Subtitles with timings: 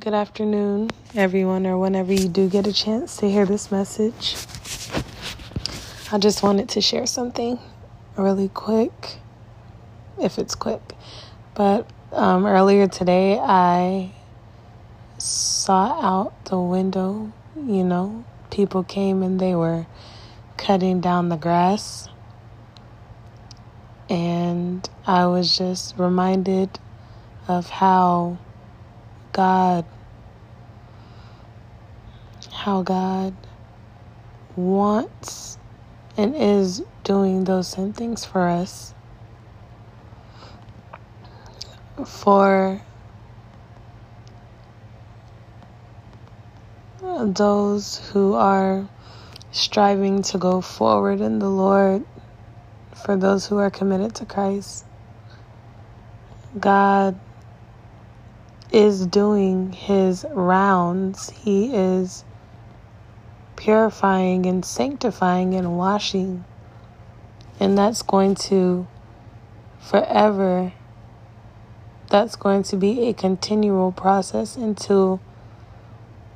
[0.00, 4.36] Good afternoon, everyone, or whenever you do get a chance to hear this message.
[6.12, 7.58] I just wanted to share something
[8.16, 9.16] really quick,
[10.16, 10.82] if it's quick.
[11.56, 14.12] But um, earlier today, I
[15.18, 19.84] saw out the window, you know, people came and they were
[20.56, 22.08] cutting down the grass.
[24.08, 26.78] And I was just reminded
[27.48, 28.38] of how
[29.32, 29.84] God,
[32.50, 33.34] how God
[34.56, 35.58] wants
[36.16, 38.94] and is doing those same things for us.
[42.04, 42.80] For
[47.00, 48.88] those who are
[49.50, 52.04] striving to go forward in the Lord,
[52.94, 54.84] for those who are committed to Christ,
[56.58, 57.18] God
[58.72, 61.30] is doing his rounds.
[61.30, 62.24] He is
[63.56, 66.44] purifying and sanctifying and washing.
[67.58, 68.86] And that's going to
[69.80, 70.72] forever,
[72.08, 75.20] that's going to be a continual process until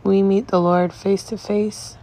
[0.02, 1.96] we meet the Lord face to face.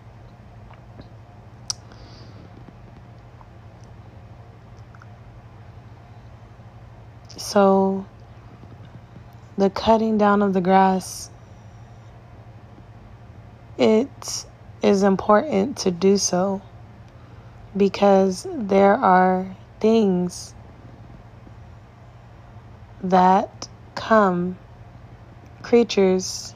[7.36, 8.05] So,
[9.59, 11.29] the cutting down of the grass,
[13.77, 14.45] it
[14.81, 16.61] is important to do so
[17.75, 20.53] because there are things
[23.03, 24.57] that come,
[25.61, 26.55] creatures,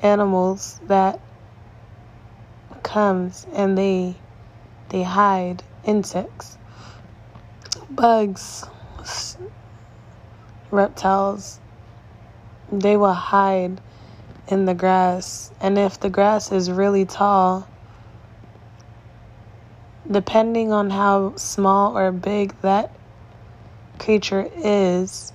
[0.00, 1.20] animals that
[2.82, 4.16] comes and they
[4.88, 6.58] they hide insects,
[7.88, 8.64] bugs,
[10.72, 11.60] reptiles,
[12.72, 13.80] they will hide
[14.48, 15.52] in the grass.
[15.60, 17.68] And if the grass is really tall,
[20.10, 22.92] depending on how small or big that
[23.98, 25.32] creature is,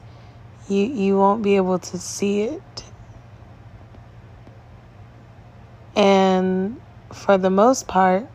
[0.68, 2.84] you, you won't be able to see it.
[5.96, 6.82] And
[7.14, 8.28] for the most part,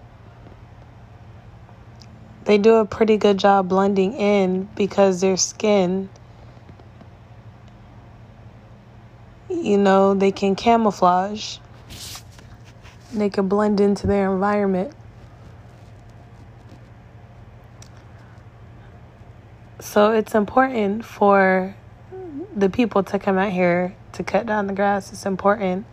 [2.45, 6.09] they do a pretty good job blending in because their skin
[9.51, 11.59] you know, they can camouflage,
[13.13, 14.95] they can blend into their environment.
[19.81, 21.75] So it's important for
[22.55, 25.13] the people to come out here to cut down the grass.
[25.13, 25.87] It's important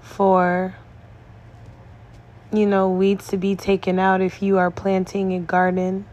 [0.00, 0.74] for,
[2.52, 6.06] you know, weeds to be taken out if you are planting a garden.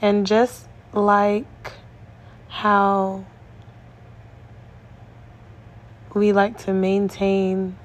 [0.00, 1.44] And just like
[2.54, 3.24] how
[6.14, 7.76] we like to maintain,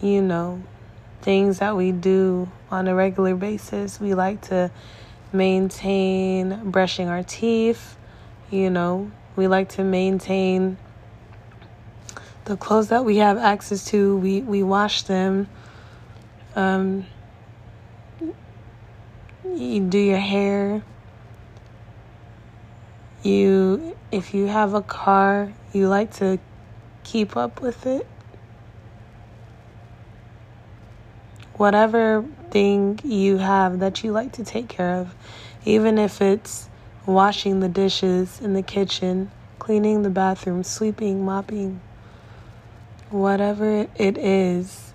[0.00, 0.62] you know,
[1.22, 3.98] things that we do on a regular basis.
[3.98, 4.70] We like to
[5.32, 7.96] maintain brushing our teeth,
[8.48, 10.78] you know, we like to maintain
[12.44, 15.48] the clothes that we have access to, we, we wash them.
[16.54, 17.06] Um,
[19.44, 20.84] you do your hair
[23.22, 26.38] you if you have a car you like to
[27.04, 28.06] keep up with it.
[31.54, 35.14] Whatever thing you have that you like to take care of
[35.64, 36.68] even if it's
[37.06, 41.80] washing the dishes in the kitchen cleaning the bathroom sweeping mopping
[43.10, 44.92] whatever it is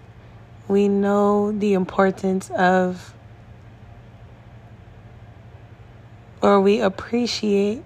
[0.67, 3.13] we know the importance of
[6.41, 7.83] or we appreciate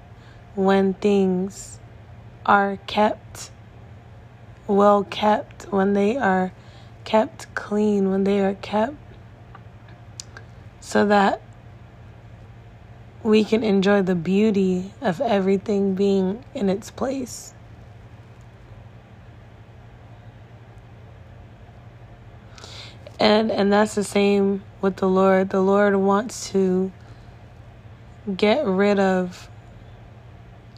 [0.60, 1.80] when things
[2.46, 3.50] are kept
[4.68, 6.52] well kept, when they are
[7.06, 8.96] kept clean, when they are kept
[10.82, 11.42] so that
[13.24, 17.54] we can enjoy the beauty of everything being in its place.
[23.18, 25.52] And and that's the same with the Lord.
[25.52, 26.92] The Lord wants to
[28.36, 29.50] get rid of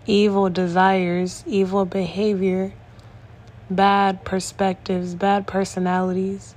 [0.05, 2.73] evil desires, evil behavior,
[3.69, 6.55] bad perspectives, bad personalities.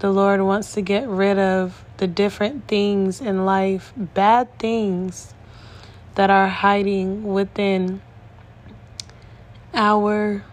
[0.00, 5.34] The Lord wants to get rid of the different things in life, bad things
[6.14, 8.00] that are hiding within
[9.74, 10.44] our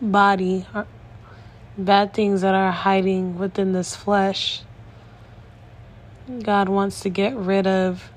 [0.00, 0.66] body,
[1.76, 4.62] bad things that are hiding within this flesh.
[6.42, 8.10] God wants to get rid of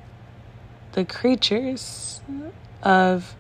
[0.94, 2.22] the creatures
[2.84, 3.36] of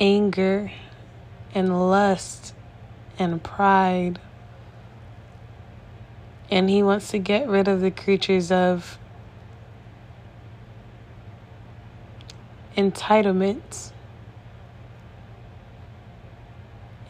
[0.00, 0.72] anger
[1.54, 2.54] and lust
[3.18, 4.18] and pride.
[6.50, 8.98] And he wants to get rid of the creatures of
[12.76, 13.92] entitlement,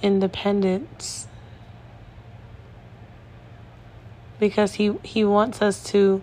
[0.02, 1.26] independence,
[4.38, 6.22] because he, he wants us to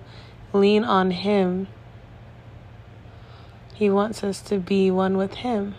[0.53, 1.67] lean on him.
[3.77, 5.75] He wants us to be one with him,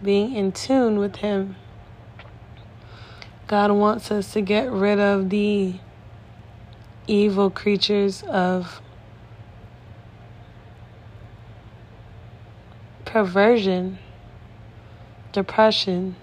[0.00, 1.56] being in tune with him.
[3.48, 5.74] God wants us to get rid of the
[7.08, 8.80] evil creatures of
[13.04, 13.98] perversion,
[15.32, 16.14] depression,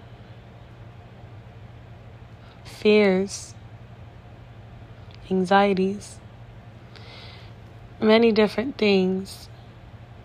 [2.64, 3.54] fears,
[5.30, 6.22] anxieties,
[8.00, 9.47] many different things.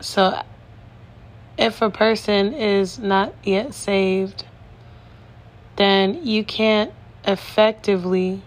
[0.03, 0.43] So,
[1.57, 4.45] if a person is not yet saved,
[5.77, 6.93] then you can't
[7.25, 8.43] effectively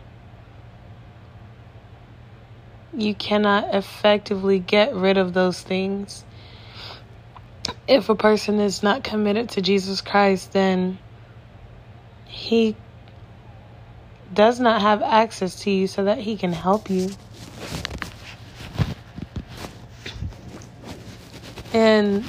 [2.94, 6.24] you cannot effectively get rid of those things
[7.88, 10.98] if a person is not committed to Jesus Christ, then
[12.26, 12.76] he
[14.34, 17.10] does not have access to you so that he can help you.
[21.76, 22.24] And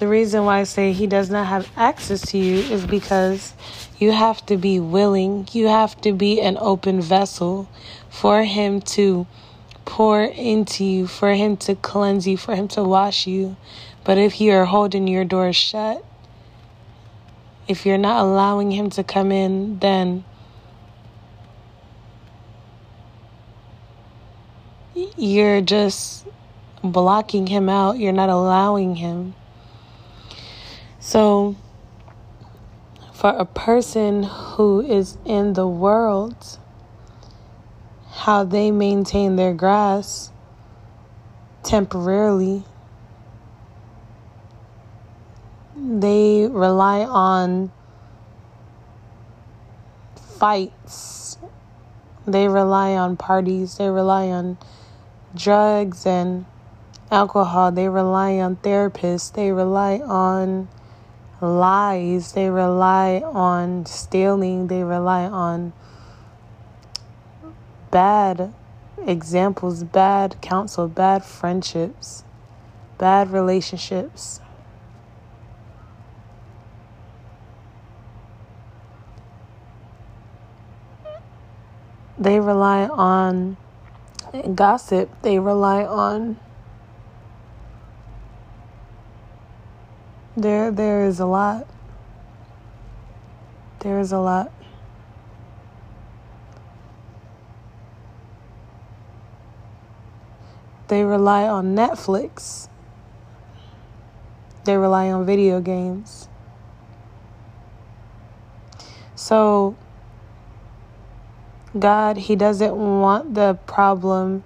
[0.00, 3.54] the reason why I say he does not have access to you is because
[4.00, 7.68] you have to be willing, you have to be an open vessel
[8.08, 9.28] for him to
[9.84, 13.56] pour into you, for him to cleanse you, for him to wash you,
[14.02, 16.04] but if you are holding your door shut,
[17.70, 20.24] if you're not allowing Him to come in, then
[25.16, 26.26] you're just
[26.82, 27.98] blocking Him out.
[27.98, 29.34] You're not allowing Him.
[30.98, 31.56] So,
[33.12, 36.58] for a person who is in the world,
[38.10, 40.30] how they maintain their grass
[41.62, 42.64] temporarily
[45.82, 47.72] they rely on
[50.38, 51.38] fights.
[52.26, 53.78] They rely on parties.
[53.78, 54.58] They rely on
[55.34, 56.44] drugs and
[57.10, 57.72] alcohol.
[57.72, 59.32] They rely on therapists.
[59.32, 60.68] They rely on
[61.40, 62.32] lies.
[62.32, 64.66] They rely on stealing.
[64.68, 65.72] They rely on
[67.90, 68.52] bad
[69.06, 72.24] examples, bad counsel, bad friendships,
[72.98, 74.40] bad relationships.
[82.20, 83.56] they rely on
[84.54, 86.36] gossip, they rely on
[90.42, 91.66] there there is a lot.
[93.80, 94.52] There is a lot.
[100.88, 102.68] They rely on Netflix.
[104.64, 106.28] They rely on video games.
[109.14, 109.76] So
[111.78, 114.42] God, He doesn't want the problem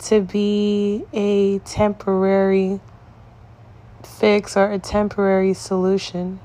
[0.00, 2.80] to be a temporary
[4.02, 6.40] fix or a temporary solution.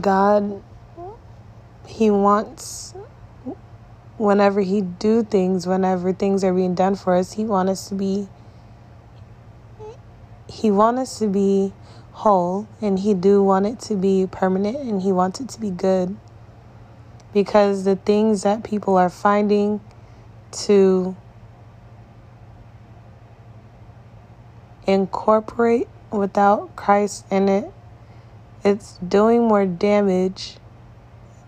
[0.00, 0.62] God,
[1.86, 2.94] He wants
[4.18, 7.94] whenever He do things, whenever things are being done for us, He wants us to
[7.94, 8.28] be
[10.48, 11.72] He wants us to be
[12.16, 15.70] whole and he do want it to be permanent and he wants it to be
[15.70, 16.16] good
[17.34, 19.78] because the things that people are finding
[20.50, 21.14] to
[24.86, 27.72] incorporate without Christ in it
[28.64, 30.56] it's doing more damage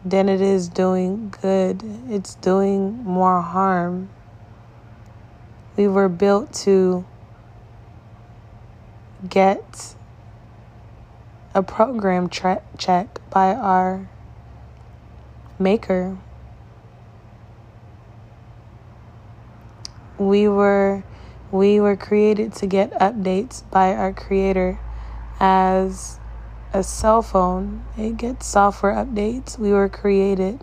[0.05, 4.09] than it is doing good it's doing more harm
[5.77, 7.05] we were built to
[9.29, 9.95] get
[11.55, 14.09] a program tra- check by our
[15.59, 16.19] maker.
[20.19, 21.03] We were
[21.51, 24.79] we were created to get updates by our creator
[25.41, 26.19] as
[26.73, 27.85] a cell phone.
[27.97, 29.59] It gets software updates.
[29.59, 30.63] We were created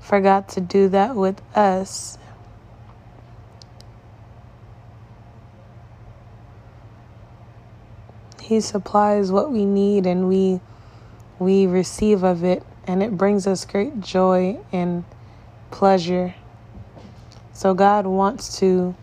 [0.00, 2.18] for God to do that with us
[8.48, 10.60] He supplies what we need and we
[11.38, 15.04] we receive of it and it brings us great joy and
[15.70, 16.34] pleasure.
[17.52, 18.96] So God wants to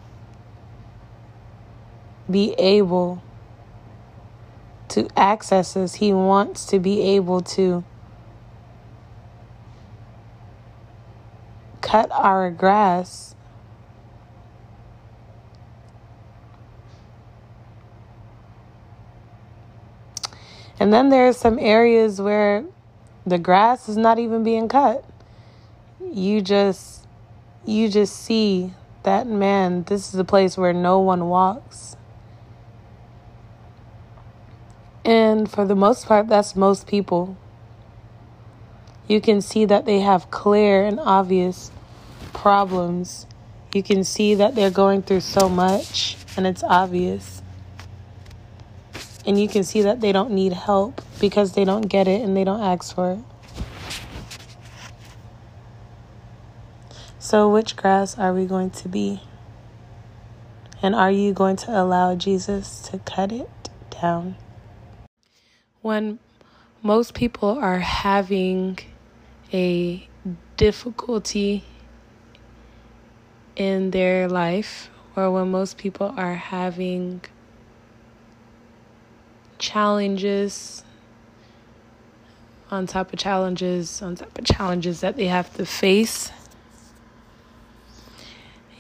[2.36, 3.24] be able
[4.90, 5.94] to access us.
[5.94, 7.86] He wants to be able to
[11.80, 13.36] cut our grass.
[20.78, 22.66] And then there are some areas where
[23.26, 25.06] the grass is not even being cut.
[26.02, 27.08] You just
[27.66, 28.74] you just see
[29.04, 31.96] that man, this is a place where no one walks.
[35.06, 37.38] And for the most part, that's most people.
[39.08, 41.70] You can see that they have clear and obvious
[42.34, 43.28] problems.
[43.72, 47.44] You can see that they're going through so much, and it's obvious.
[49.28, 52.36] And you can see that they don't need help because they don't get it and
[52.36, 53.20] they don't ask for it.
[57.20, 59.22] So, which grass are we going to be?
[60.82, 63.50] And are you going to allow Jesus to cut it
[64.02, 64.36] down?
[65.86, 66.18] When
[66.82, 68.80] most people are having
[69.54, 70.10] a
[70.58, 71.64] difficulty
[73.56, 77.22] in their life, or when most people are having
[79.60, 80.84] challenges
[82.72, 86.32] on top of challenges on top of challenges that they have to face.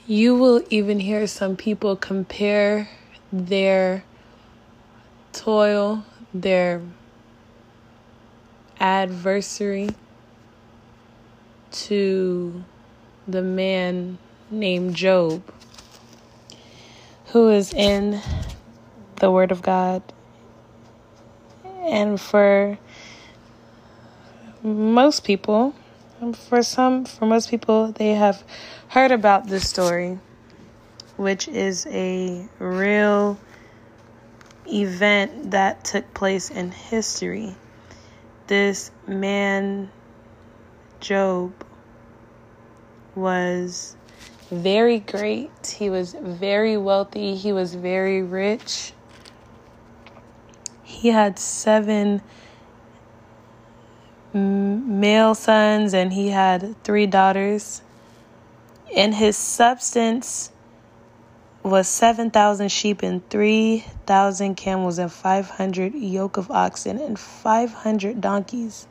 [0.08, 2.90] You will even hear some people compare
[3.32, 4.04] their
[5.34, 6.04] toil,
[6.42, 6.82] their
[8.80, 9.90] adversary
[11.72, 12.64] to
[13.28, 14.18] the man
[14.52, 15.42] named Job,
[17.28, 18.22] who is in
[19.18, 20.04] the Word of God.
[21.86, 22.78] And for
[24.62, 25.74] most people,
[26.50, 28.44] for some, for most people, they have
[28.90, 30.20] heard about this story,
[31.16, 33.38] which is a real
[34.68, 37.56] event that took place in history.
[38.48, 39.90] This man,
[41.00, 41.54] Job,
[43.16, 43.96] was
[44.52, 45.76] very great.
[45.78, 47.36] He was very wealthy.
[47.36, 48.94] He was very rich.
[50.84, 52.22] He had seven
[54.34, 57.82] male sons and he had three daughters.
[58.96, 60.52] And his substance
[61.66, 68.86] was 7,000 sheep and 3,000 camels and 500 yoke of oxen and 500 donkeys.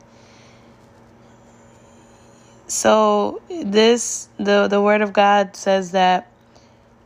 [2.67, 6.31] So this the the word of God says that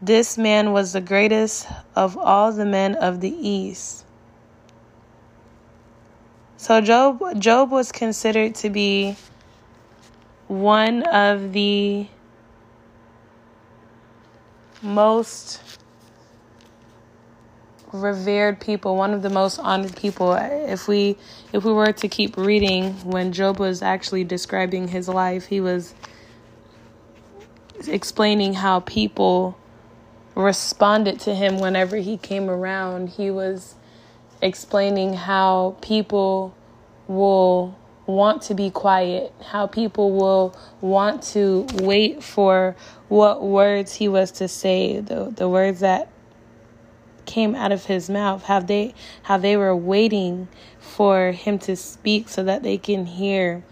[0.02, 4.06] this man was the greatest of all the men of the east.
[6.56, 9.18] So Job Job was considered to be
[10.48, 12.08] one of the
[14.82, 15.62] most
[17.92, 20.34] revered people, one of the most honored people.
[20.34, 21.18] If we
[21.54, 25.96] if we were to keep reading when Job was actually describing his life, he was
[27.88, 29.58] explaining how people
[30.36, 33.10] responded to him whenever he came around.
[33.10, 33.76] He was
[34.42, 36.56] explaining how people
[37.08, 37.79] will
[38.10, 42.76] want to be quiet, how people will want to wait for
[43.08, 46.10] what words he was to say, the the words that
[47.26, 50.48] came out of his mouth, how they how they were waiting
[50.80, 53.64] for him to speak so that they can hear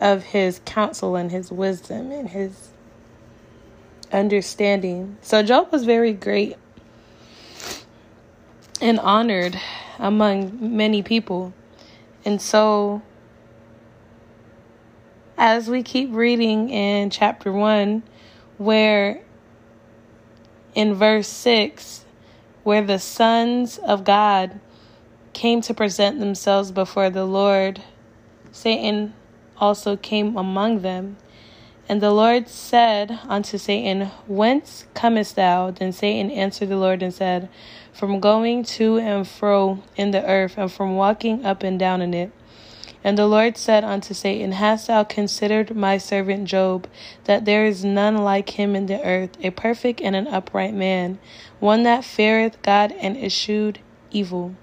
[0.00, 2.70] of his counsel and his wisdom and his
[4.12, 5.16] understanding.
[5.22, 6.56] So Job was very great
[8.80, 9.58] and honored
[9.98, 11.54] among many people.
[12.24, 13.02] And so
[15.44, 18.02] as we keep reading in chapter 1
[18.56, 19.20] where
[20.74, 22.06] in verse 6
[22.62, 24.58] where the sons of God
[25.34, 27.82] came to present themselves before the Lord,
[28.52, 29.12] Satan
[29.58, 31.18] also came among them.
[31.90, 35.72] And the Lord said unto Satan, Whence comest thou?
[35.72, 37.50] Then Satan answered the Lord and said,
[37.92, 42.14] From going to and fro in the earth, and from walking up and down in
[42.14, 42.32] it.
[43.04, 46.88] And the Lord said unto Satan, Hast thou considered my servant Job,
[47.24, 51.18] that there is none like him in the earth, a perfect and an upright man,
[51.60, 53.80] one that feareth God and eschewed
[54.10, 54.56] evil?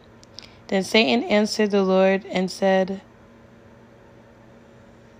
[0.67, 3.01] Then Satan answered the Lord and said,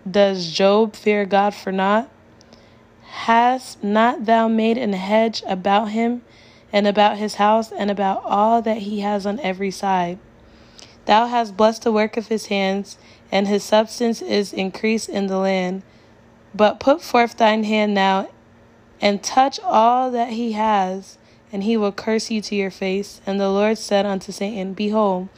[0.10, 2.10] Does Job fear God for naught?
[3.04, 6.24] Hast not thou made an hedge about him,
[6.74, 10.18] and about his house, and about all that he has on every side?
[11.06, 12.98] Thou hast blessed the work of his hands,
[13.32, 15.84] and his substance is increased in the land.
[16.54, 18.30] But put forth thine hand now,
[19.00, 21.18] and touch all that he has,
[21.52, 23.22] and he will curse you to your face.
[23.26, 25.30] And the Lord said unto Satan, Behold,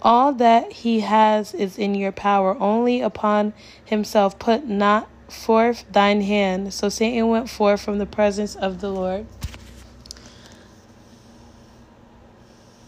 [0.00, 6.20] all that he has is in your power, only upon himself put not forth thine
[6.20, 6.74] hand.
[6.74, 9.26] So Satan went forth from the presence of the Lord.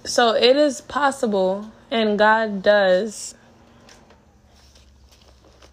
[0.04, 3.34] So it is possible, and God does,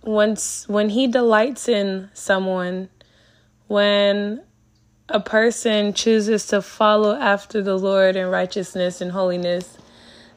[0.04, 2.90] once when He delights in someone,
[3.68, 4.44] when
[5.10, 9.78] a person chooses to follow after the Lord in righteousness and holiness,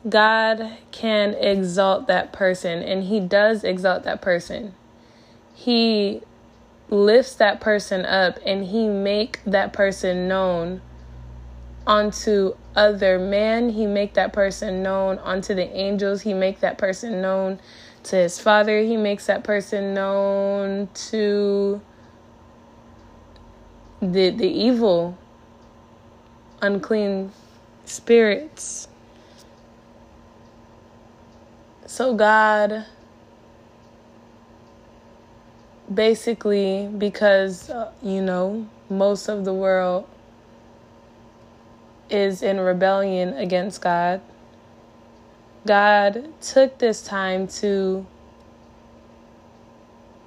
[0.08, 4.74] God can exalt that person, and He does exalt that person.
[5.54, 6.22] He
[6.88, 10.80] lifts that person up, and He make that person known
[11.86, 13.70] onto other men.
[13.70, 16.22] He make that person known onto the angels.
[16.22, 17.60] He make that person known
[18.04, 18.80] to His Father.
[18.80, 21.80] He makes that person known to
[24.00, 25.16] the the evil
[26.60, 27.32] unclean
[27.84, 28.88] spirits
[31.86, 32.84] so god
[35.92, 40.06] basically because uh, you know most of the world
[42.10, 44.20] is in rebellion against god
[45.66, 48.06] god took this time to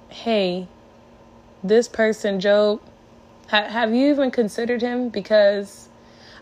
[0.08, 0.66] hey
[1.62, 2.80] this person job
[3.50, 5.08] have you even considered him?
[5.08, 5.88] Because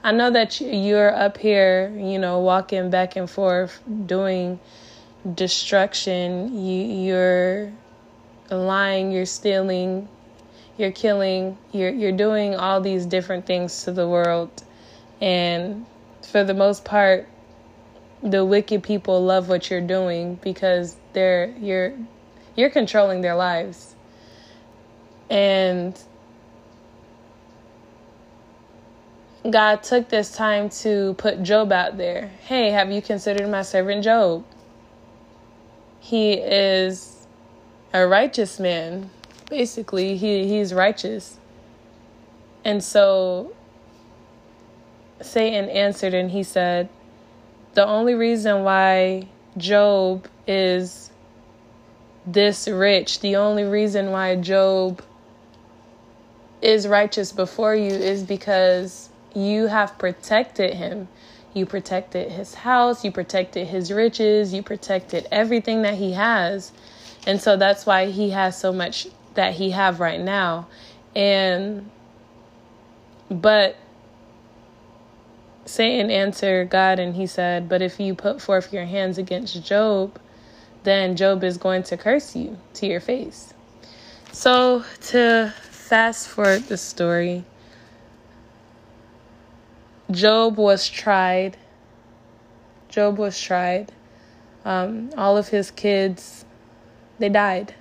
[0.05, 4.61] I know that you're up here, you know, walking back and forth, doing
[5.35, 6.55] destruction.
[6.55, 7.73] You, you're
[8.51, 10.09] lying, you're stealing,
[10.77, 14.51] you're killing, you're you're doing all these different things to the world,
[15.21, 15.87] and
[16.23, 17.29] for the most part,
[18.23, 21.93] the wicked people love what you're doing because they're you're
[22.57, 23.95] you're controlling their lives,
[25.31, 25.99] and
[29.49, 32.31] God took this time to put Job out there.
[32.43, 34.45] Hey, have you considered my servant Job?
[36.01, 37.27] He is
[37.95, 39.11] a righteous man.
[39.49, 41.39] Basically, he, he's righteous.
[42.65, 43.55] And so
[45.21, 46.89] Satan answered and he said,
[47.75, 51.11] The only reason why Job is
[52.27, 55.03] this rich, the only reason why Job
[56.61, 61.09] is righteous before you is because you have protected him.
[61.55, 66.73] You protected his house, you protected his riches, you protected everything that he has.
[67.27, 70.69] And so that's why he has so much that he have right now.
[71.15, 71.91] And
[73.31, 73.77] but
[75.69, 80.19] Satan answered God and he said, But if you put forth your hands against Job,
[80.85, 83.53] then Job is going to curse you to your face.
[84.33, 87.45] So to fast forward the story,
[90.11, 91.59] Job was tried.
[92.89, 93.93] Job was tried.
[94.65, 96.47] Um, all of his kids,
[97.19, 97.75] they died.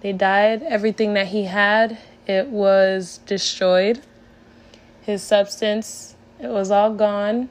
[0.00, 0.64] They died.
[0.64, 4.00] Everything that he had, it was destroyed.
[5.02, 7.48] His substance, it was all gone.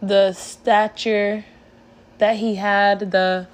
[0.00, 1.44] The stature
[2.18, 3.46] that he had, the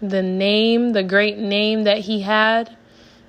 [0.00, 2.76] the name, the great name that he had,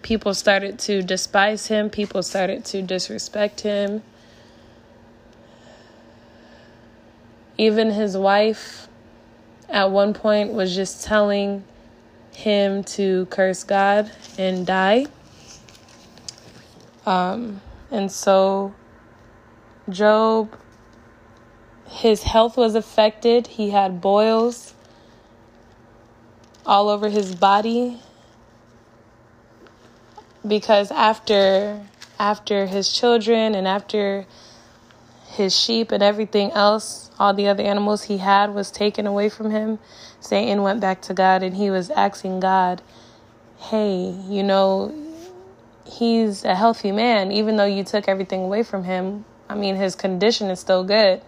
[0.01, 4.03] people started to despise him, people started to disrespect him.
[7.57, 8.87] Even his wife
[9.69, 11.63] at one point was just telling
[12.37, 15.07] him to curse God and die.
[17.03, 18.75] Um, and so
[19.89, 20.55] Job,
[21.87, 23.47] his health was affected.
[23.47, 24.75] He had boils
[26.63, 27.99] all over his body
[30.47, 31.81] because after
[32.19, 34.27] after his children and after
[35.29, 39.49] his sheep and everything else, all the other animals he had was taken away from
[39.49, 39.79] him.
[40.19, 42.81] Satan went back to God and he was asking God,
[43.57, 44.93] Hey, you know,
[45.85, 49.25] he's a healthy man, even though you took everything away from him.
[49.49, 51.21] I mean, his condition is still good.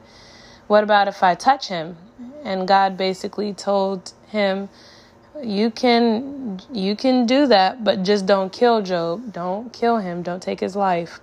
[0.67, 1.97] What about if I touch him?
[2.43, 4.69] And God basically told him,
[5.43, 10.41] you can you can do that but just don't kill job don't kill him don't
[10.41, 11.19] take his life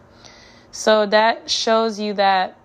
[0.70, 2.56] so that shows you that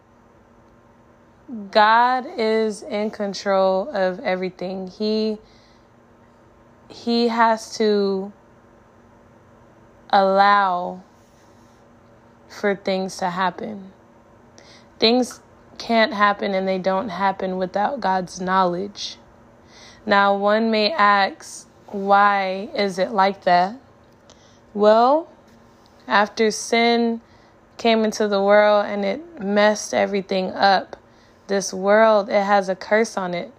[1.72, 4.88] god is in control of everything.
[4.88, 5.38] He
[6.90, 8.32] he has to
[10.10, 11.02] allow
[12.50, 13.92] for things to happen.
[15.00, 15.40] Things
[15.78, 19.18] can't happen and they don't happen without god's knowledge.
[20.06, 23.76] Now, one may ask, why is it like that?
[24.74, 25.30] Well,
[26.08, 27.22] after sin
[27.78, 30.98] came into the world and it messed everything up,
[31.52, 33.52] this world, it has a curse on it.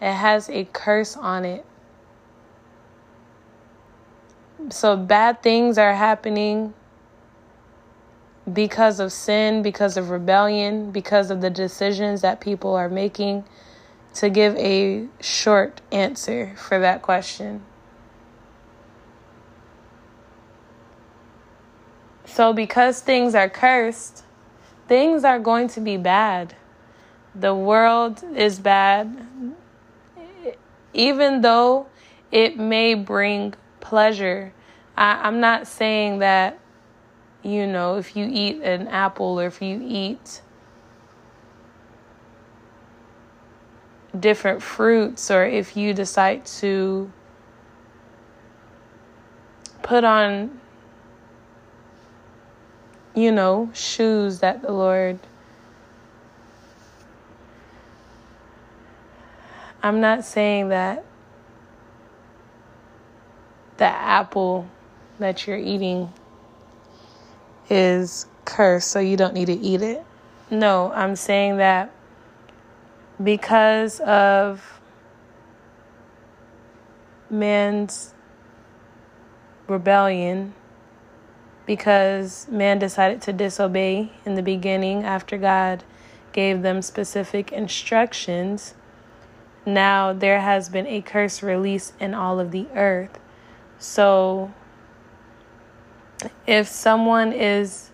[0.00, 1.66] It has a curse on it.
[4.70, 6.72] So bad things are happening
[8.50, 13.44] because of sin, because of rebellion, because of the decisions that people are making
[14.14, 17.64] to give a short answer for that question.
[22.24, 24.22] So, because things are cursed,
[24.86, 26.54] things are going to be bad.
[27.34, 29.26] The world is bad.
[30.92, 31.86] Even though
[32.32, 34.52] it may bring pleasure,
[34.96, 36.58] I, am not saying that,
[37.42, 40.42] you know, if you eat an apple or if you eat
[44.18, 47.12] different fruits or if you decide to
[49.82, 50.60] put on
[53.14, 55.18] you know shoes that the lord
[59.82, 61.04] i'm not saying that
[63.76, 64.66] the apple
[65.18, 66.12] that you're eating
[67.68, 70.04] is cursed so you don't need to eat it.
[70.50, 71.90] No i'm saying that
[73.22, 74.80] because of
[77.30, 78.12] man's
[79.68, 80.52] rebellion,
[81.64, 85.84] because man decided to disobey in the beginning after God
[86.32, 88.74] gave them specific instructions,
[89.66, 93.18] now there has been a curse released in all of the earth.
[93.78, 94.52] So,
[96.46, 97.90] if someone is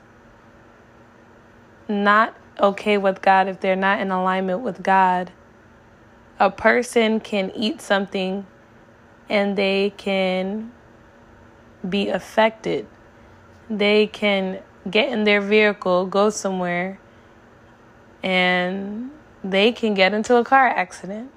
[1.89, 5.33] not okay with God, if they're not in alignment with God,
[6.39, 8.47] a person can eat something
[9.29, 10.73] and they can
[11.89, 12.87] be affected.
[13.69, 16.99] They can get in their vehicle, go somewhere,
[18.23, 19.11] and
[19.43, 21.31] they can get into a car accident.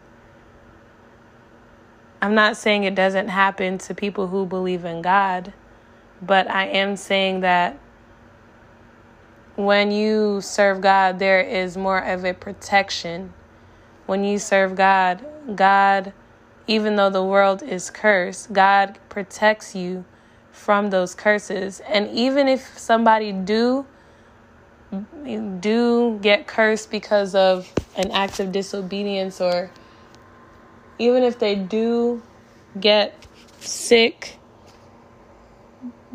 [2.22, 5.54] I'm not saying it doesn't happen to people who believe in God,
[6.22, 7.80] but I am saying that
[9.56, 13.34] when you serve God, there is more of a protection.
[14.06, 16.14] When you serve God, God,
[16.68, 20.04] even though the world is cursed, God protects you
[20.52, 21.80] from those curses.
[21.82, 23.86] And even if somebody do
[25.60, 29.70] do get cursed because of an act of disobedience or
[31.00, 32.22] even if they do
[32.80, 33.16] get
[33.60, 34.38] sick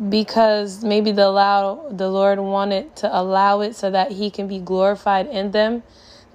[0.09, 4.59] because maybe the allow the Lord wanted to allow it so that he can be
[4.59, 5.83] glorified in them,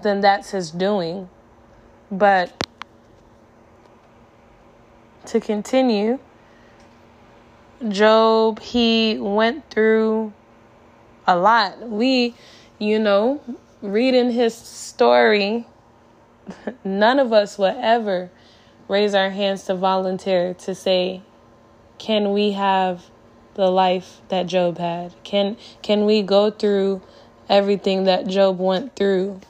[0.02, 1.28] then that's his doing.
[2.10, 2.66] But
[5.26, 6.18] to continue,
[7.88, 10.32] Job, he went through
[11.26, 11.88] a lot.
[11.88, 12.34] We,
[12.78, 13.40] you know,
[13.82, 15.66] reading his story,
[16.84, 18.30] none of us will ever
[18.88, 21.22] raise our hands to volunteer to say,
[21.98, 23.04] Can we have
[23.54, 25.14] the life that Job had?
[25.22, 27.02] Can can we go through
[27.48, 29.40] everything that Job went through?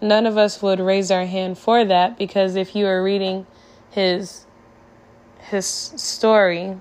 [0.00, 3.46] None of us would raise our hand for that because if you are reading
[3.90, 4.46] his
[5.38, 6.78] his story,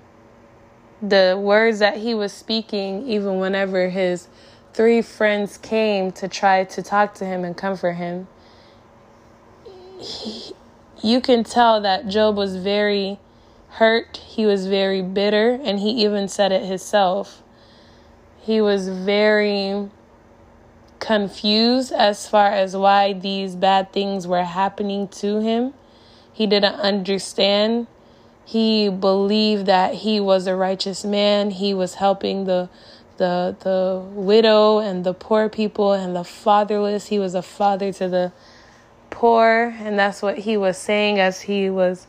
[1.01, 4.27] the words that he was speaking even whenever his
[4.73, 8.27] three friends came to try to talk to him and comfort him,
[10.01, 10.53] he,
[11.01, 13.19] you can tell that Job was very
[13.69, 14.17] hurt.
[14.17, 17.41] He was very bitter, and he even said it himself.
[18.41, 19.89] He was very
[20.99, 25.73] confused as far as why these bad things were happening to him.
[26.31, 27.87] He didn't understand.
[28.45, 31.51] He believed that he was a righteous man.
[31.51, 32.69] He was helping the
[33.17, 37.07] the the widow and the poor people and the fatherless.
[37.07, 38.31] He was a father to the
[39.11, 42.07] poor, and that's what he was saying as he was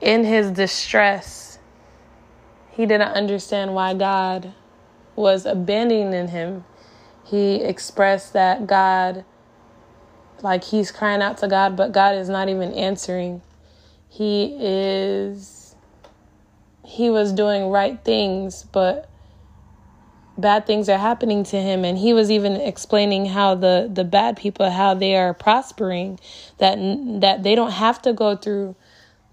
[0.00, 1.58] in his distress,
[2.70, 4.54] he didn't understand why God
[5.14, 6.64] was abandoning him.
[7.24, 9.24] He expressed that God,
[10.42, 13.42] like he's crying out to God, but God is not even answering.
[14.08, 15.74] He is,
[16.84, 19.10] he was doing right things, but
[20.38, 24.36] bad things are happening to him and he was even explaining how the the bad
[24.36, 26.18] people how they are prospering
[26.58, 26.76] that
[27.20, 28.76] that they don't have to go through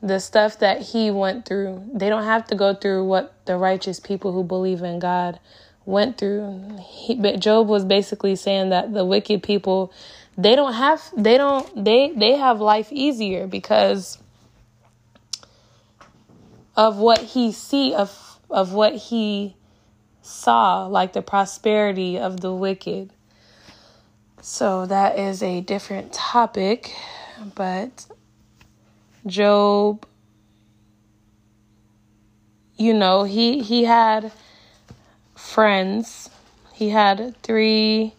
[0.04, 1.89] the stuff that he went through.
[1.94, 5.39] They don't have to go through what the righteous people who believe in God
[5.86, 6.78] went through.
[6.86, 9.94] He, but Job was basically saying that the wicked people,
[10.38, 14.18] they don't have they don't they they have life easier because
[16.76, 19.56] of what he see of of what he
[20.24, 23.12] saw like the prosperity of the wicked
[24.42, 26.92] so that is a different topic
[27.54, 28.06] but
[29.28, 30.06] job
[32.78, 34.32] you know he he had
[35.36, 36.30] friends
[36.74, 38.14] he had three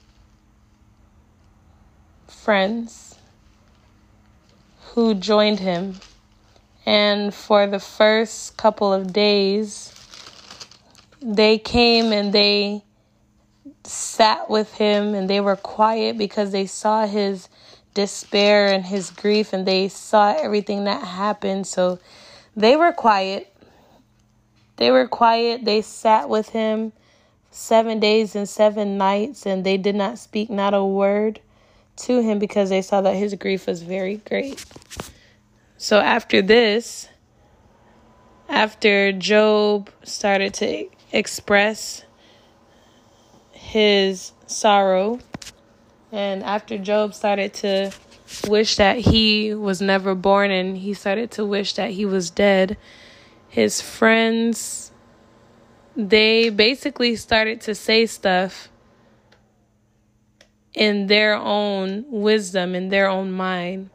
[2.45, 3.15] friends
[4.93, 5.97] who joined him.
[6.85, 9.94] And for the first couple of days,
[11.25, 12.85] they came and they
[13.85, 17.49] sat with him and they were quiet because they saw his
[17.95, 21.67] despair and his grief and they saw everything that happened.
[21.67, 21.99] So
[22.55, 23.51] they were quiet.
[24.77, 25.65] They were quiet.
[25.65, 26.93] They sat with him
[27.51, 31.41] seven days and seven nights and they did not speak not a word
[31.97, 34.63] to him because they saw that his grief was very great.
[35.79, 37.09] So after this,
[38.49, 42.05] after Job started to express
[43.53, 45.21] his sorrow,
[46.13, 47.93] and after Job started to
[48.49, 52.77] wish that he was never born and he started to wish that he was dead,
[53.49, 54.91] his friends
[55.97, 58.69] they basically started to say stuff
[60.75, 63.91] in their own wisdom, in their own mind.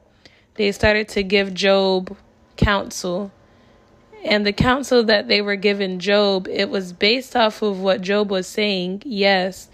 [0.56, 2.16] They started to give Job
[2.56, 3.32] counsel.
[4.26, 8.30] And the counsel that they were giving Job, it was based off of what Job
[8.30, 9.70] was saying, yes,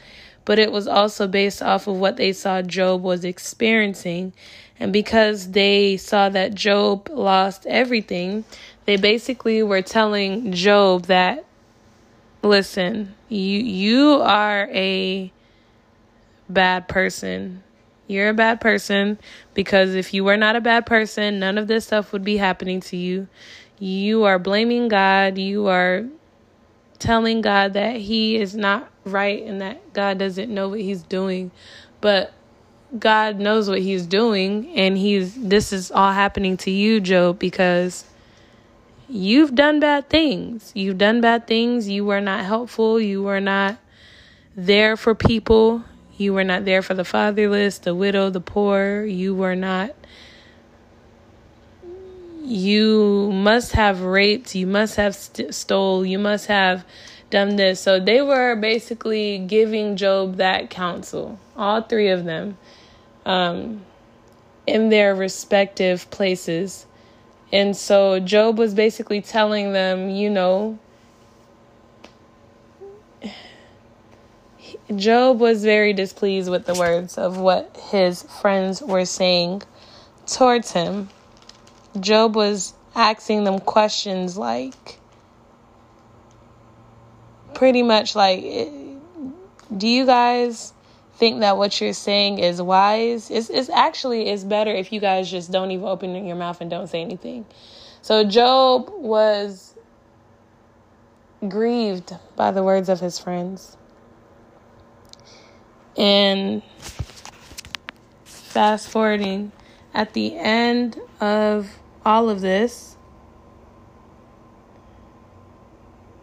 [0.45, 4.33] but it was also based off of what they saw Job was experiencing.
[4.79, 8.45] And because they saw that Job lost everything,
[8.85, 11.45] they basically were telling Job that
[12.43, 15.31] listen, you you are a
[16.47, 17.63] bad person.
[18.07, 19.17] You're a bad person
[19.55, 22.81] because if you were not a bad person, none of this stuff would be happening
[22.81, 23.27] to you.
[23.79, 25.37] You are blaming God.
[25.37, 26.05] You are
[26.99, 31.51] telling God that He is not right and that God doesn't know what He's doing.
[32.01, 32.33] But
[32.97, 38.05] God knows what He's doing, and He's this is all happening to you, Job, because
[39.09, 40.71] you've done bad things.
[40.75, 41.89] You've done bad things.
[41.89, 42.99] You were not helpful.
[42.99, 43.77] You were not
[44.55, 45.83] there for people.
[46.17, 49.03] You were not there for the fatherless, the widow, the poor.
[49.03, 49.93] You were not.
[52.45, 54.53] You must have raped.
[54.53, 56.05] You must have st- stole.
[56.05, 56.85] You must have
[57.31, 57.79] done this.
[57.79, 62.57] So they were basically giving Job that counsel, all three of them,
[63.25, 63.81] um,
[64.67, 66.85] in their respective places.
[67.51, 70.77] And so Job was basically telling them, you know,
[74.95, 79.63] Job was very displeased with the words of what his friends were saying
[80.27, 81.09] towards him.
[81.99, 84.99] Job was asking them questions like,
[87.53, 88.41] pretty much like,
[89.75, 90.73] do you guys
[91.15, 93.31] think that what you're saying is wise?
[93.31, 96.69] It's, it's actually, it's better if you guys just don't even open your mouth and
[96.69, 97.45] don't say anything.
[98.01, 99.73] So Job was
[101.47, 103.77] grieved by the words of his friends.
[105.97, 106.61] And
[108.25, 109.51] fast forwarding,
[109.93, 111.69] at the end of
[112.05, 112.95] all of this,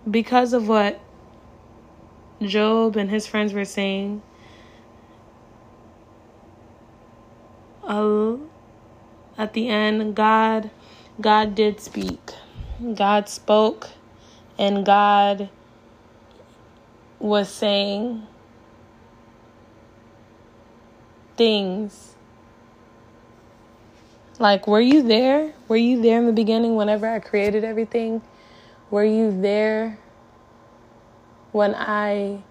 [0.09, 1.01] because of what
[2.41, 4.23] Job and his friends were saying,
[9.43, 10.71] at the end, God,
[11.21, 12.21] God did speak.
[12.95, 13.89] God spoke,
[14.59, 15.51] and God
[17.19, 18.27] was saying
[21.37, 22.12] things.
[24.43, 25.53] Like, were you there?
[25.69, 28.23] Were you there in the beginning whenever I created everything?
[28.91, 30.01] Were you there
[31.53, 32.43] when I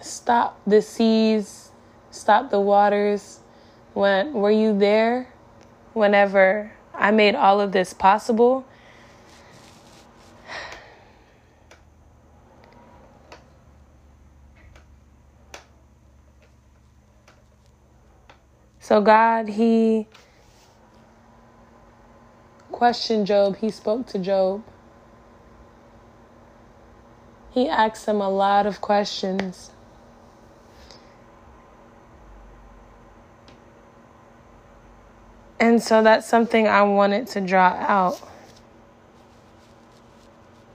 [0.00, 1.72] stopped the seas,
[2.12, 3.40] stopped the waters?
[3.94, 5.26] When were you there
[5.92, 8.64] whenever I made all of this possible?
[18.78, 20.06] So God, He
[22.78, 24.62] questioned Job, He spoke to Job.
[27.50, 29.72] He asked him a lot of questions.
[35.58, 38.20] And so that's something I wanted to draw out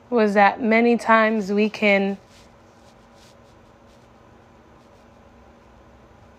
[0.10, 2.18] was that many times we can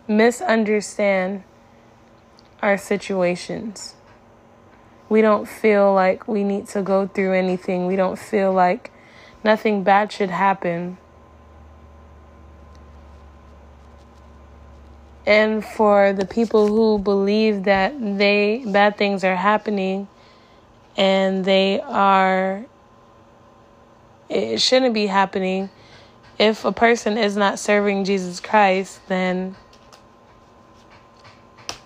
[0.07, 1.42] misunderstand
[2.61, 3.94] our situations.
[5.09, 7.87] We don't feel like we need to go through anything.
[7.87, 8.90] We don't feel like
[9.43, 10.99] nothing bad should happen.
[15.27, 20.09] And for the people who believe that they bad things are happening
[20.97, 22.67] and they are
[24.29, 25.71] it shouldn't be happening
[26.38, 29.57] if a person is not serving Jesus Christ, then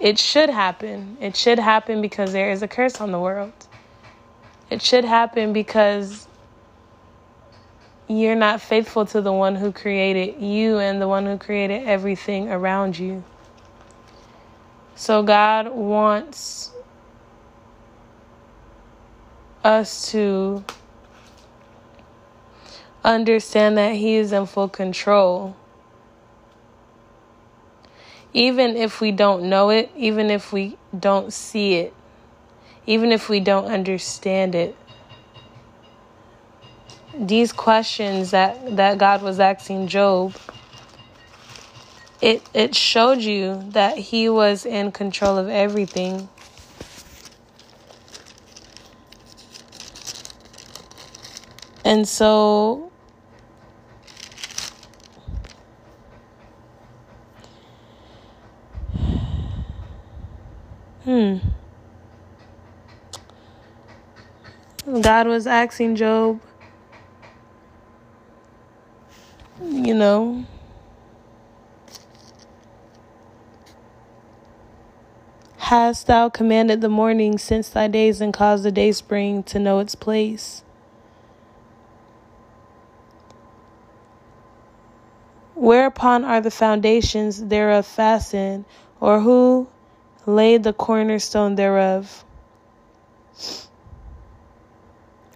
[0.00, 1.16] it should happen.
[1.20, 3.52] It should happen because there is a curse on the world.
[4.70, 6.28] It should happen because
[8.06, 12.50] you're not faithful to the one who created you and the one who created everything
[12.50, 13.22] around you.
[14.94, 16.72] So God wants
[19.64, 20.64] us to
[23.04, 25.56] understand that He is in full control.
[28.38, 31.92] Even if we don't know it, even if we don't see it,
[32.86, 34.76] even if we don't understand it.
[37.18, 40.36] These questions that, that God was asking Job,
[42.20, 46.28] it, it showed you that he was in control of everything.
[51.84, 52.92] And so
[61.08, 61.38] Hmm.
[65.00, 66.38] God was asking Job,
[69.62, 70.44] you know,
[75.56, 79.78] Hast thou commanded the morning since thy days and caused the day spring to know
[79.78, 80.62] its place?
[85.54, 88.66] Whereupon are the foundations thereof fastened,
[89.00, 89.68] or who
[90.28, 92.24] laid the cornerstone thereof?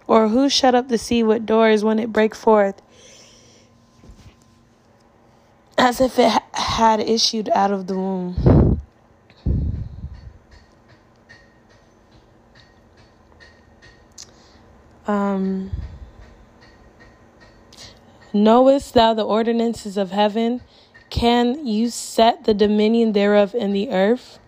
[0.05, 2.79] Or who shut up the sea with doors when it brake forth,
[5.77, 8.79] as if it had issued out of the womb?
[15.07, 15.71] Um,
[18.31, 20.61] knowest thou the ordinances of heaven?
[21.09, 24.39] Can you set the dominion thereof in the earth?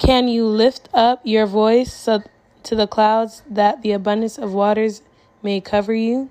[0.00, 2.22] Can you lift up your voice so
[2.62, 5.02] to the clouds that the abundance of waters
[5.42, 6.30] may cover you?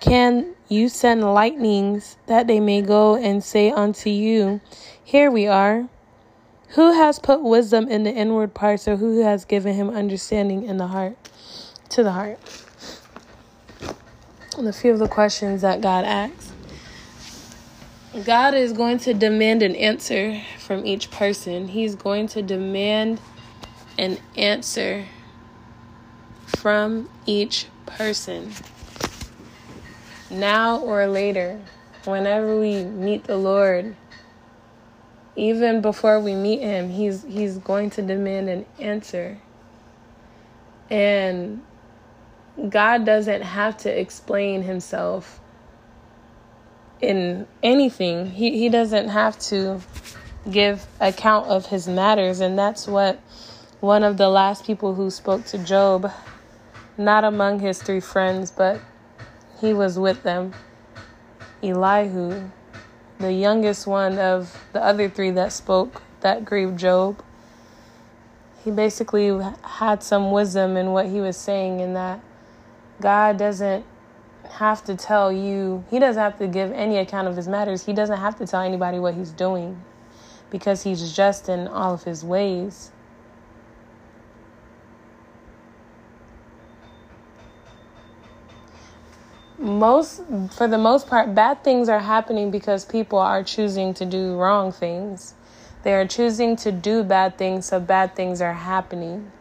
[0.00, 4.60] Can you send lightnings that they may go and say unto you,
[5.04, 5.88] Here we are?
[6.70, 10.76] Who has put wisdom in the inward parts, or who has given him understanding in
[10.76, 11.16] the heart?
[11.90, 12.40] To the heart.
[14.58, 16.53] And a few of the questions that God asks.
[18.22, 21.66] God is going to demand an answer from each person.
[21.66, 23.20] He's going to demand
[23.98, 25.06] an answer
[26.46, 28.52] from each person.
[30.30, 31.60] Now or later,
[32.04, 33.96] whenever we meet the Lord,
[35.34, 39.38] even before we meet him, he's he's going to demand an answer.
[40.88, 41.64] And
[42.68, 45.40] God doesn't have to explain himself
[47.00, 48.30] in anything.
[48.30, 49.80] He he doesn't have to
[50.50, 53.18] give account of his matters and that's what
[53.80, 56.10] one of the last people who spoke to Job
[56.98, 58.80] not among his three friends but
[59.60, 60.52] he was with them
[61.62, 62.50] Elihu
[63.18, 67.22] the youngest one of the other three that spoke that grieved Job
[68.62, 72.20] he basically had some wisdom in what he was saying in that
[73.00, 73.84] God doesn't
[74.54, 77.84] have to tell you, he doesn't have to give any account of his matters.
[77.84, 79.82] He doesn't have to tell anybody what he's doing
[80.50, 82.92] because he's just in all of his ways.
[89.58, 90.22] Most,
[90.56, 94.70] for the most part, bad things are happening because people are choosing to do wrong
[94.70, 95.34] things.
[95.82, 99.32] They are choosing to do bad things, so bad things are happening.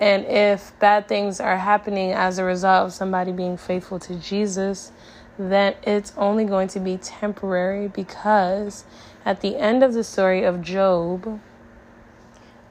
[0.00, 4.92] And if bad things are happening as a result of somebody being faithful to Jesus,
[5.38, 8.84] then it's only going to be temporary because
[9.26, 11.38] at the end of the story of Job,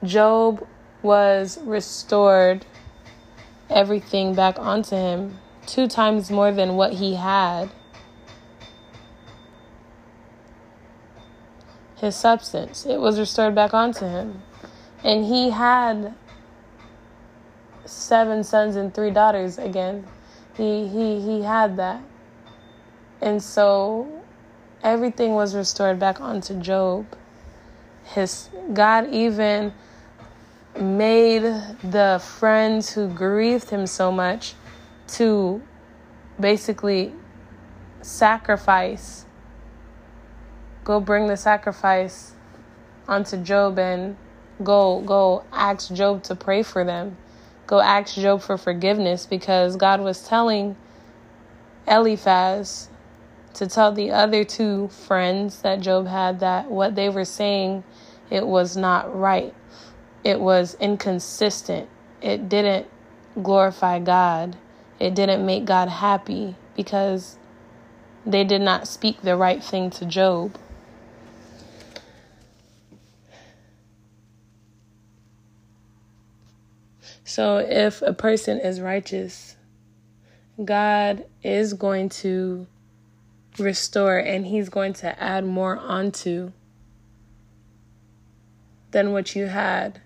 [0.02, 0.66] Job
[1.02, 2.66] was restored
[3.70, 7.70] everything back onto him two times more than what he had.
[11.96, 14.42] His substance, it was restored back onto him.
[15.04, 16.14] And he had
[17.90, 20.06] seven sons and three daughters again.
[20.56, 22.02] He he he had that.
[23.20, 24.22] And so
[24.82, 27.06] everything was restored back onto Job.
[28.04, 29.72] his God even
[30.78, 31.42] made
[31.82, 34.54] the friends who grieved him so much
[35.06, 35.60] to
[36.38, 37.12] basically
[38.02, 39.26] sacrifice
[40.84, 42.32] go bring the sacrifice
[43.06, 44.16] onto Job and
[44.62, 47.16] go go ask Job to pray for them.
[47.70, 50.74] Go ask Job for forgiveness because God was telling
[51.86, 52.88] Eliphaz
[53.54, 57.84] to tell the other two friends that Job had that what they were saying
[58.28, 59.54] it was not right.
[60.24, 61.88] It was inconsistent.
[62.20, 62.88] It didn't
[63.40, 64.56] glorify God.
[64.98, 67.38] It didn't make God happy because
[68.26, 70.58] they did not speak the right thing to Job.
[77.30, 79.54] So if a person is righteous,
[80.64, 82.66] God is going to
[83.56, 86.50] restore and he's going to add more onto
[88.90, 90.00] than what you had.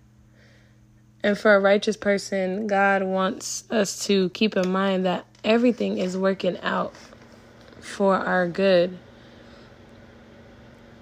[1.22, 6.18] And for a righteous person, God wants us to keep in mind that everything is
[6.18, 6.92] working out
[7.80, 8.98] for our good.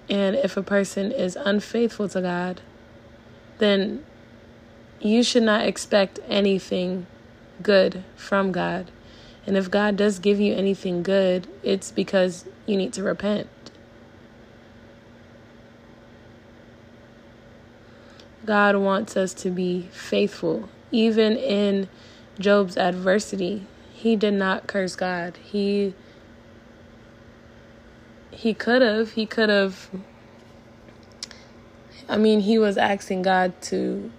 [0.09, 2.61] And if a person is unfaithful to God,
[3.57, 4.05] then
[5.03, 7.05] you should not expect anything
[7.61, 8.89] good from God.
[9.45, 13.49] And if God does give you anything good, it's because you need to repent.
[18.45, 20.69] God wants us to be faithful.
[20.91, 21.89] Even in
[22.39, 25.37] Job's adversity, he did not curse God.
[25.43, 25.93] He
[28.31, 29.89] he could have, he could have
[32.09, 34.11] I mean, he was asking God to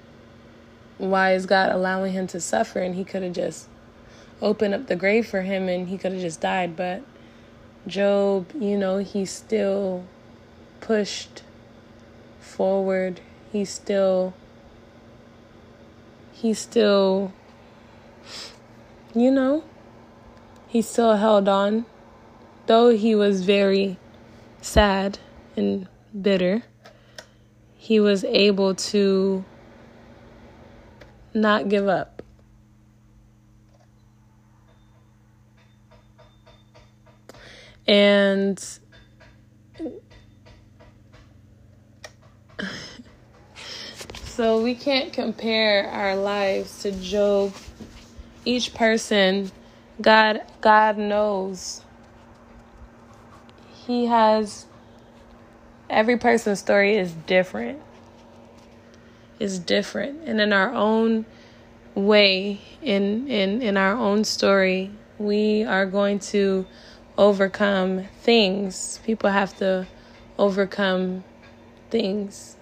[0.98, 2.80] why is God allowing him to suffer?
[2.80, 3.68] And he could have just
[4.40, 6.76] opened up the grave for him and he could have just died.
[6.76, 7.02] But
[7.86, 10.04] Job, you know, he still
[10.80, 11.42] pushed
[12.40, 13.20] forward.
[13.52, 14.34] He still,
[16.32, 17.32] he still,
[19.14, 19.64] you know,
[20.68, 21.86] he still held on.
[22.66, 23.98] Though he was very
[24.62, 25.18] sad
[25.56, 25.86] and
[26.20, 26.62] bitter,
[27.76, 29.44] he was able to
[31.34, 32.22] not give up.
[37.86, 38.58] And
[44.24, 47.52] so we can't compare our lives to Job.
[48.46, 49.50] Each person,
[50.00, 51.82] God God knows.
[53.86, 54.66] He has
[55.90, 57.82] every person's story is different
[59.44, 60.26] is different.
[60.26, 61.26] And in our own
[61.94, 66.66] way in in in our own story we are going to
[67.16, 68.98] overcome things.
[69.04, 69.86] People have to
[70.38, 71.22] overcome
[71.90, 72.56] things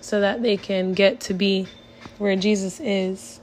[0.00, 1.66] so that they can get to be
[2.18, 3.40] where Jesus is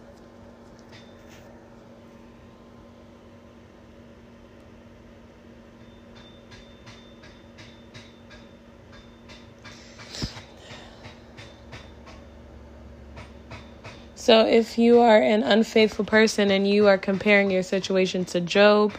[14.26, 18.94] So if you are an unfaithful person and you are comparing your situation to Job,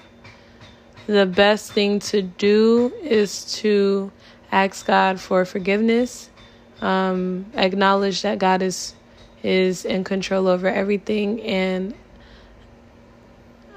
[1.09, 4.13] the best thing to do is to
[4.53, 6.31] ask God for forgiveness,
[6.81, 8.95] um, acknowledge that God is
[9.43, 11.93] is in control over everything, and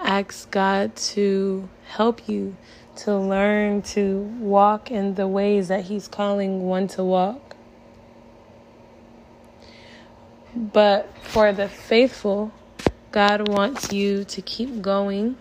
[0.01, 2.55] ask God to help you
[2.97, 7.48] to learn to walk in the ways that He's calling one to walk.
[10.55, 12.51] But for the faithful,
[13.11, 15.37] God wants you to keep going.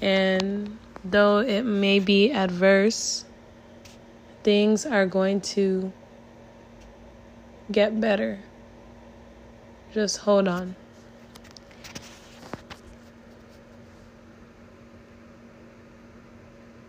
[0.00, 3.24] And though it may be adverse,
[4.42, 5.92] things are going to
[7.70, 8.40] get better.
[9.92, 10.76] Just hold on.